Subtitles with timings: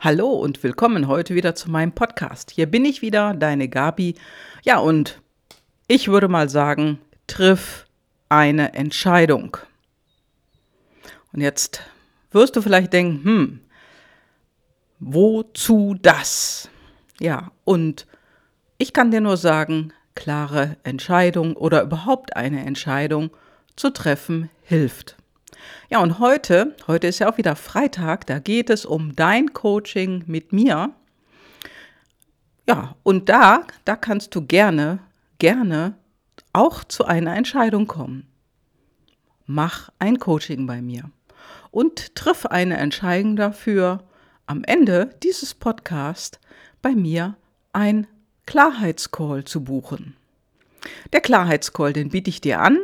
[0.00, 2.50] Hallo und willkommen heute wieder zu meinem Podcast.
[2.50, 4.16] Hier bin ich wieder, deine Gabi.
[4.62, 5.22] Ja, und
[5.86, 7.86] ich würde mal sagen, triff
[8.28, 9.56] eine Entscheidung.
[11.32, 11.82] Und jetzt
[12.32, 13.60] wirst du vielleicht denken, hm,
[14.98, 16.68] wozu das?
[17.18, 18.06] Ja, und
[18.76, 23.30] ich kann dir nur sagen, klare Entscheidung oder überhaupt eine Entscheidung
[23.76, 25.16] zu treffen hilft.
[25.90, 30.24] Ja, und heute, heute ist ja auch wieder Freitag, da geht es um dein Coaching
[30.26, 30.92] mit mir.
[32.66, 35.00] Ja, und da, da kannst du gerne,
[35.38, 35.94] gerne
[36.52, 38.26] auch zu einer Entscheidung kommen.
[39.46, 41.10] Mach ein Coaching bei mir
[41.70, 44.04] und triff eine Entscheidung dafür,
[44.46, 46.38] am Ende dieses Podcasts
[46.80, 47.36] bei mir
[47.72, 48.06] ein
[48.46, 50.16] Klarheitscall zu buchen.
[51.12, 52.78] Der Klarheitscall, den biete ich dir an,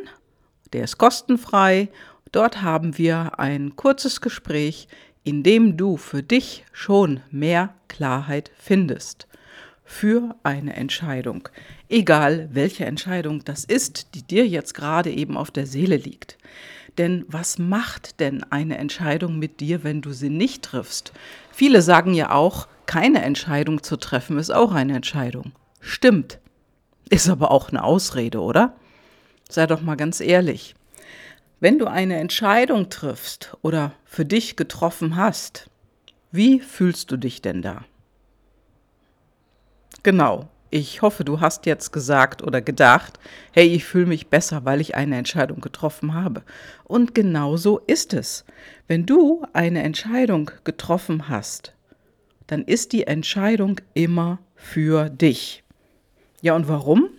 [0.72, 1.88] der ist kostenfrei
[2.32, 4.88] Dort haben wir ein kurzes Gespräch,
[5.24, 9.26] in dem du für dich schon mehr Klarheit findest
[9.90, 11.48] für eine Entscheidung.
[11.88, 16.38] Egal welche Entscheidung das ist, die dir jetzt gerade eben auf der Seele liegt.
[16.96, 21.12] Denn was macht denn eine Entscheidung mit dir, wenn du sie nicht triffst?
[21.50, 25.52] Viele sagen ja auch, keine Entscheidung zu treffen ist auch eine Entscheidung.
[25.80, 26.38] Stimmt.
[27.08, 28.76] Ist aber auch eine Ausrede, oder?
[29.48, 30.76] Sei doch mal ganz ehrlich.
[31.60, 35.68] Wenn du eine Entscheidung triffst oder für dich getroffen hast,
[36.32, 37.84] wie fühlst du dich denn da?
[40.02, 43.18] Genau, ich hoffe, du hast jetzt gesagt oder gedacht,
[43.52, 46.44] hey, ich fühle mich besser, weil ich eine Entscheidung getroffen habe.
[46.84, 48.46] Und genau so ist es.
[48.88, 51.74] Wenn du eine Entscheidung getroffen hast,
[52.46, 55.62] dann ist die Entscheidung immer für dich.
[56.40, 57.10] Ja, und warum?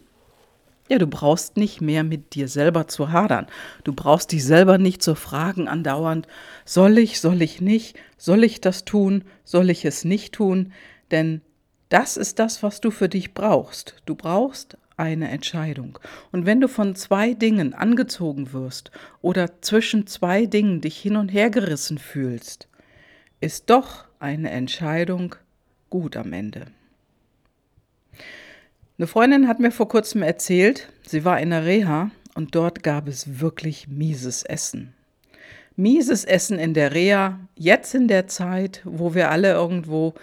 [0.92, 3.48] Ja, du brauchst nicht mehr mit dir selber zu hadern.
[3.86, 6.28] Du brauchst dich selber nicht zu fragen andauernd,
[6.66, 10.74] soll ich, soll ich nicht, soll ich das tun, soll ich es nicht tun?
[11.10, 11.40] Denn
[11.88, 14.02] das ist das, was du für dich brauchst.
[14.06, 15.98] Du brauchst eine Entscheidung.
[16.34, 21.30] Und wenn du von zwei Dingen angezogen wirst oder zwischen zwei Dingen dich hin und
[21.30, 22.68] her gerissen fühlst,
[23.40, 25.36] ist doch eine Entscheidung
[25.90, 26.66] gut am Ende.
[29.02, 33.08] Eine Freundin hat mir vor kurzem erzählt, sie war in der Reha und dort gab
[33.08, 34.94] es wirklich mieses Essen.
[35.76, 40.14] Mieses Essen in der Reha, jetzt in der Zeit, wo wir alle irgendwo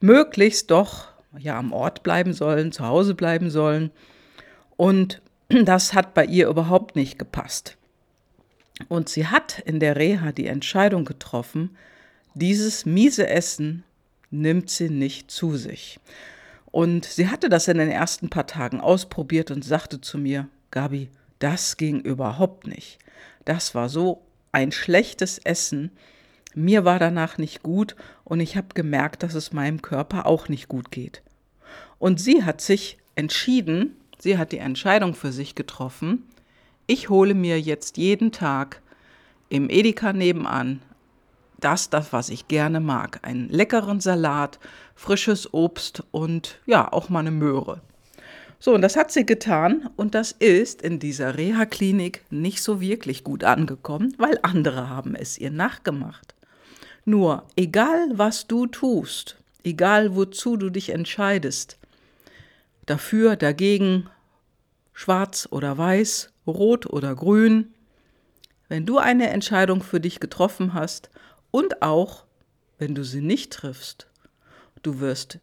[0.00, 3.90] möglichst doch ja am Ort bleiben sollen, zu Hause bleiben sollen.
[4.78, 5.20] Und
[5.64, 7.76] das hat bei ihr überhaupt nicht gepasst.
[8.88, 11.76] Und sie hat in der Reha die Entscheidung getroffen,
[12.32, 13.84] dieses miese Essen
[14.30, 16.00] nimmt sie nicht zu sich.
[16.72, 21.10] Und sie hatte das in den ersten paar Tagen ausprobiert und sagte zu mir, Gabi,
[21.38, 22.98] das ging überhaupt nicht.
[23.44, 24.22] Das war so
[24.52, 25.90] ein schlechtes Essen.
[26.54, 27.94] Mir war danach nicht gut
[28.24, 31.22] und ich habe gemerkt, dass es meinem Körper auch nicht gut geht.
[31.98, 36.24] Und sie hat sich entschieden, sie hat die Entscheidung für sich getroffen,
[36.86, 38.82] ich hole mir jetzt jeden Tag
[39.48, 40.80] im Edeka nebenan
[41.64, 43.20] das, das, was ich gerne mag.
[43.22, 44.58] Einen leckeren Salat,
[44.94, 47.80] frisches Obst und ja, auch mal eine Möhre.
[48.58, 53.24] So, und das hat sie getan und das ist in dieser Reha-Klinik nicht so wirklich
[53.24, 56.36] gut angekommen, weil andere haben es ihr nachgemacht.
[57.04, 61.76] Nur, egal was du tust, egal wozu du dich entscheidest,
[62.86, 64.08] dafür, dagegen,
[64.92, 67.74] schwarz oder weiß, rot oder grün,
[68.68, 71.10] wenn du eine Entscheidung für dich getroffen hast
[71.52, 72.24] und auch,
[72.78, 74.08] wenn du sie nicht triffst,
[74.82, 75.38] du wirst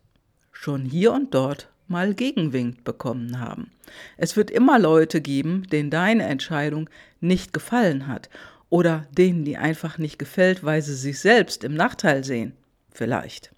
[0.51, 3.71] schon hier und dort mal Gegenwind bekommen haben.
[4.17, 6.89] Es wird immer Leute geben, denen deine Entscheidung
[7.21, 8.29] nicht gefallen hat
[8.69, 12.53] oder denen die einfach nicht gefällt, weil sie sich selbst im Nachteil sehen.
[12.91, 13.51] Vielleicht.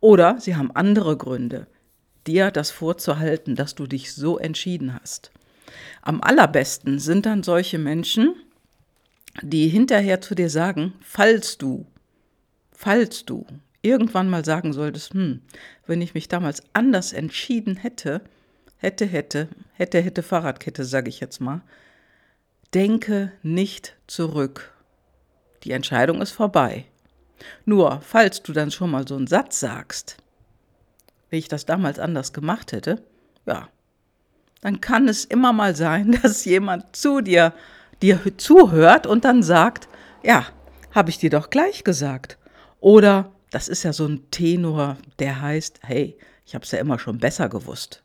[0.00, 1.66] Oder sie haben andere Gründe,
[2.26, 5.30] dir das vorzuhalten, dass du dich so entschieden hast.
[6.02, 8.34] Am allerbesten sind dann solche Menschen,
[9.42, 11.86] die hinterher zu dir sagen, falls du,
[12.72, 13.46] falls du
[13.82, 15.40] irgendwann mal sagen solltest, hm,
[15.86, 18.20] wenn ich mich damals anders entschieden hätte,
[18.76, 21.62] hätte, hätte, hätte, hätte Fahrradkette, sage ich jetzt mal,
[22.74, 24.72] denke nicht zurück.
[25.64, 26.86] Die Entscheidung ist vorbei.
[27.64, 30.16] Nur, falls du dann schon mal so einen Satz sagst,
[31.30, 33.02] wie ich das damals anders gemacht hätte,
[33.46, 33.68] ja,
[34.60, 37.52] dann kann es immer mal sein, dass jemand zu dir
[38.02, 39.88] dir zuhört und dann sagt,
[40.22, 40.46] ja,
[40.92, 42.38] habe ich dir doch gleich gesagt.
[42.80, 46.16] Oder das ist ja so ein Tenor, der heißt, hey,
[46.46, 48.02] ich habe es ja immer schon besser gewusst.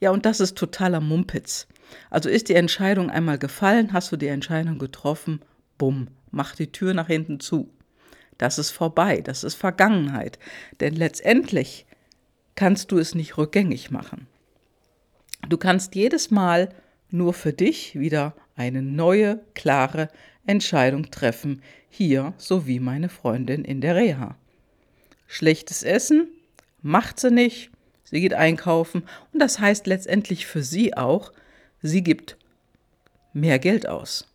[0.00, 1.66] Ja, und das ist totaler Mumpitz.
[2.10, 5.40] Also ist die Entscheidung einmal gefallen, hast du die Entscheidung getroffen,
[5.78, 7.70] bumm, mach die Tür nach hinten zu.
[8.38, 10.38] Das ist vorbei, das ist Vergangenheit.
[10.80, 11.86] Denn letztendlich
[12.54, 14.26] kannst du es nicht rückgängig machen.
[15.48, 16.70] Du kannst jedes Mal
[17.10, 20.08] nur für dich wieder eine neue, klare
[20.46, 24.36] Entscheidung treffen, hier so wie meine Freundin in der Reha.
[25.26, 26.28] Schlechtes Essen
[26.82, 27.70] macht sie nicht,
[28.04, 31.32] sie geht einkaufen und das heißt letztendlich für sie auch,
[31.82, 32.36] sie gibt
[33.32, 34.26] mehr Geld aus.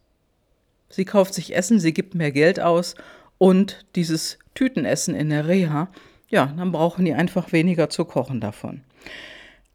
[0.90, 2.96] Sie kauft sich Essen, sie gibt mehr Geld aus
[3.38, 5.90] und dieses Tütenessen in der Reha,
[6.28, 8.82] ja, dann brauchen die einfach weniger zu kochen davon.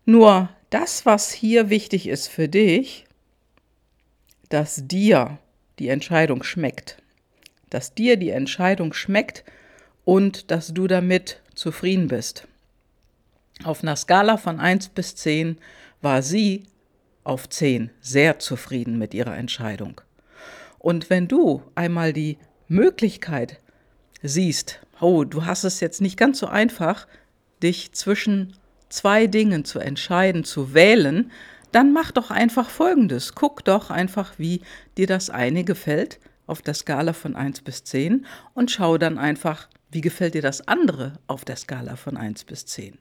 [0.05, 3.06] Nur das, was hier wichtig ist für dich,
[4.53, 5.39] dass dir
[5.79, 7.03] die Entscheidung schmeckt.
[7.71, 9.45] Dass dir die Entscheidung schmeckt
[10.05, 12.47] und dass du damit zufrieden bist.
[13.65, 15.59] Auf einer Skala von 1 bis 10
[16.03, 16.65] war sie
[17.25, 20.01] auf 10 sehr zufrieden mit ihrer Entscheidung.
[20.79, 22.39] Und wenn du einmal die
[22.69, 23.61] Möglichkeit
[24.23, 27.07] siehst, oh, du hast es jetzt nicht ganz so einfach,
[27.63, 28.57] dich zwischen
[28.89, 31.31] zwei Dingen zu entscheiden, zu wählen,
[31.76, 33.34] dann mach doch einfach Folgendes.
[33.34, 34.62] Guck doch einfach, wie
[34.96, 38.25] dir das eine gefällt auf der Skala von 1 bis 10
[38.55, 42.64] und schau dann einfach, wie gefällt dir das andere auf der Skala von 1 bis
[42.64, 42.96] 10.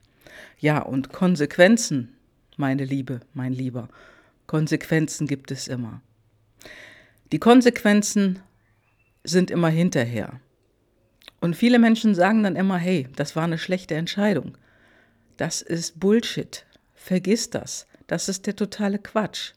[0.58, 2.18] Ja, und Konsequenzen,
[2.58, 3.88] meine Liebe, mein Lieber,
[4.46, 6.02] Konsequenzen gibt es immer.
[7.32, 8.40] Die Konsequenzen
[9.24, 10.38] sind immer hinterher.
[11.40, 14.58] Und viele Menschen sagen dann immer, hey, das war eine schlechte Entscheidung.
[15.38, 16.66] Das ist Bullshit.
[16.94, 17.86] Vergiss das.
[18.06, 19.52] Das ist der totale Quatsch.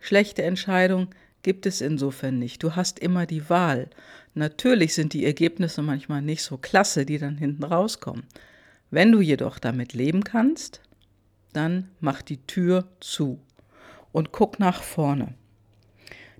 [0.00, 1.08] Schlechte Entscheidung
[1.42, 2.62] gibt es insofern nicht.
[2.62, 3.88] Du hast immer die Wahl.
[4.34, 8.24] Natürlich sind die Ergebnisse manchmal nicht so klasse, die dann hinten rauskommen.
[8.90, 10.80] Wenn du jedoch damit leben kannst,
[11.52, 13.40] dann mach die Tür zu
[14.12, 15.34] und guck nach vorne.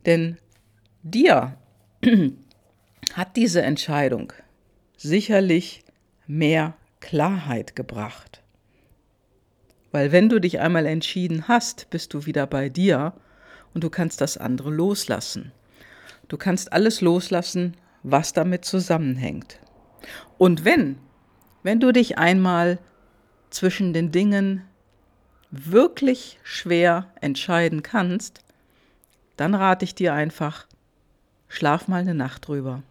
[0.07, 0.39] Denn
[1.03, 1.57] dir
[3.15, 4.33] hat diese Entscheidung
[4.97, 5.85] sicherlich
[6.27, 8.43] mehr Klarheit gebracht.
[9.91, 13.15] Weil wenn du dich einmal entschieden hast, bist du wieder bei dir
[13.75, 15.53] und du kannst das andere loslassen.
[16.29, 19.59] Du kannst alles loslassen, was damit zusammenhängt.
[20.37, 20.99] Und wenn,
[21.63, 22.79] wenn du dich einmal
[23.51, 24.63] zwischen den Dingen
[25.51, 28.41] wirklich schwer entscheiden kannst,
[29.37, 30.67] dann rate ich dir einfach,
[31.49, 32.83] schlaf mal eine Nacht drüber.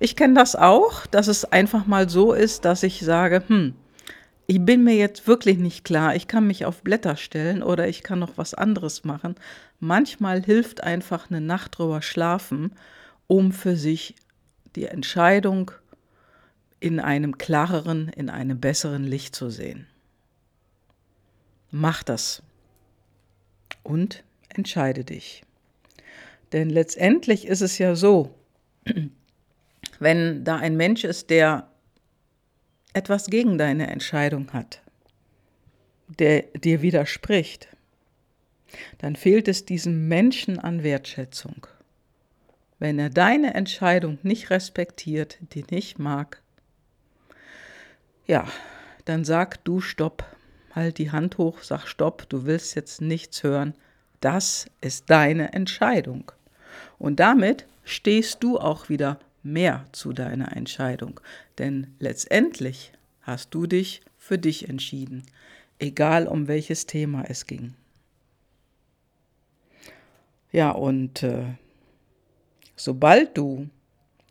[0.00, 3.74] Ich kenne das auch, dass es einfach mal so ist, dass ich sage, hm,
[4.46, 6.14] ich bin mir jetzt wirklich nicht klar.
[6.14, 9.36] Ich kann mich auf Blätter stellen oder ich kann noch was anderes machen.
[9.80, 12.72] Manchmal hilft einfach eine Nacht drüber schlafen,
[13.26, 14.14] um für sich
[14.76, 15.70] die Entscheidung
[16.80, 19.86] in einem klareren, in einem besseren Licht zu sehen.
[21.70, 22.42] Mach das
[23.82, 25.42] und entscheide dich.
[26.52, 28.34] Denn letztendlich ist es ja so,
[29.98, 31.68] wenn da ein Mensch ist, der
[32.94, 34.80] etwas gegen deine Entscheidung hat,
[36.08, 37.68] der dir widerspricht,
[38.98, 41.66] dann fehlt es diesem Menschen an Wertschätzung.
[42.78, 46.42] Wenn er deine Entscheidung nicht respektiert, die nicht mag,
[48.26, 48.46] ja,
[49.04, 50.24] dann sag du Stopp,
[50.72, 53.74] halt die Hand hoch, sag Stopp, du willst jetzt nichts hören.
[54.20, 56.32] Das ist deine Entscheidung.
[56.98, 61.20] Und damit stehst du auch wieder mehr zu deiner Entscheidung.
[61.58, 62.92] Denn letztendlich
[63.22, 65.22] hast du dich für dich entschieden,
[65.78, 67.74] egal um welches Thema es ging.
[70.50, 71.46] Ja, und äh,
[72.76, 73.68] sobald du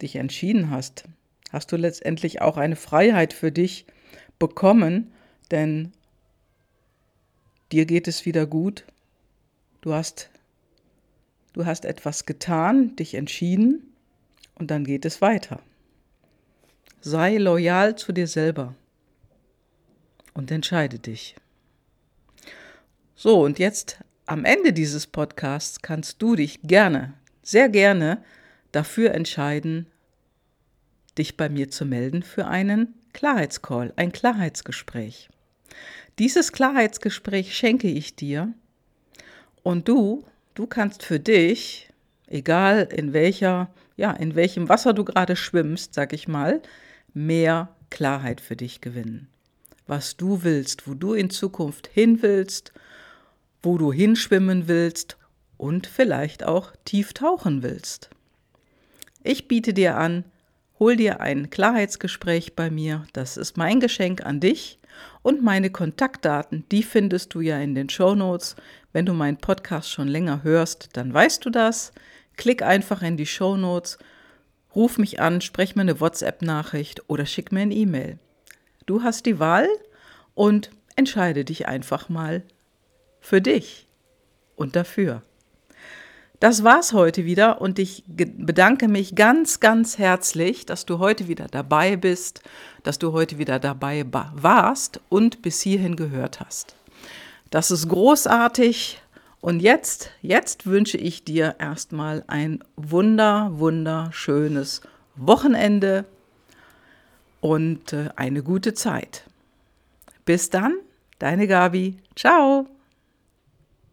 [0.01, 1.03] dich entschieden hast,
[1.51, 3.85] hast du letztendlich auch eine Freiheit für dich
[4.39, 5.11] bekommen,
[5.51, 5.91] denn
[7.71, 8.85] dir geht es wieder gut.
[9.81, 10.29] Du hast,
[11.53, 13.93] du hast etwas getan, dich entschieden
[14.55, 15.61] und dann geht es weiter.
[17.05, 18.75] Sei loyal zu dir selber
[20.33, 21.35] und entscheide dich.
[23.13, 28.23] So, und jetzt am Ende dieses Podcasts kannst du dich gerne, sehr gerne
[28.71, 29.87] dafür entscheiden,
[31.17, 35.27] dich bei mir zu melden für einen Klarheitscall, ein Klarheitsgespräch.
[36.19, 38.53] Dieses Klarheitsgespräch schenke ich dir
[39.61, 41.89] und du, du kannst für dich,
[42.27, 46.61] egal in welcher ja, in welchem Wasser du gerade schwimmst, sag ich mal,
[47.13, 49.27] mehr Klarheit für dich gewinnen.
[49.87, 52.73] Was du willst, wo du in Zukunft hin willst,
[53.61, 55.17] wo du hinschwimmen willst
[55.57, 58.09] und vielleicht auch tief tauchen willst.
[59.23, 60.25] Ich biete dir an,
[60.79, 63.05] hol dir ein Klarheitsgespräch bei mir.
[63.13, 64.79] Das ist mein Geschenk an dich.
[65.21, 68.55] Und meine Kontaktdaten, die findest du ja in den Show Notes.
[68.91, 71.93] Wenn du meinen Podcast schon länger hörst, dann weißt du das.
[72.35, 73.97] Klick einfach in die Show Notes,
[74.75, 78.17] Ruf mich an, sprech mir eine WhatsApp-Nachricht oder schick mir ein E-Mail.
[78.85, 79.67] Du hast die Wahl
[80.33, 82.43] und entscheide dich einfach mal
[83.21, 83.87] für dich
[84.55, 85.21] und dafür.
[86.39, 91.47] Das war's heute wieder und ich bedanke mich ganz, ganz herzlich, dass du heute wieder
[91.49, 92.41] dabei bist,
[92.83, 96.75] dass du heute wieder dabei warst und bis hierhin gehört hast.
[97.49, 99.01] Das ist großartig
[99.43, 104.79] und jetzt, jetzt wünsche ich dir erstmal ein wunder, wunderschönes
[105.17, 106.05] Wochenende
[107.41, 109.25] und äh, eine gute Zeit.
[110.23, 110.77] Bis dann,
[111.19, 111.97] deine Gabi.
[112.15, 112.72] Ciao.